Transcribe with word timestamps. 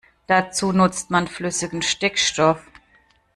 Dazu 0.25 0.71
nutzt 0.71 1.11
man 1.11 1.27
flüssigen 1.27 1.83
Stickstoff. 1.83 2.65